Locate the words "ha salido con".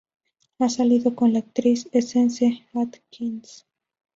0.57-1.31